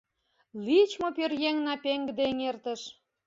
[0.65, 2.81] Лийыч мо пӧръеҥна Пеҥгыде эҥертыш?